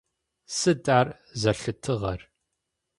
Сыд 0.57 0.85
ар 0.99 1.07
зэлъытыгъэр? 1.41 2.21